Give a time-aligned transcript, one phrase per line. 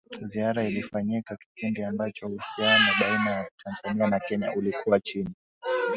[0.21, 5.35] Ziara ilifanyika kipindi ambacho uhusiano baina ya Tanzania na Kenya ulikuwa chini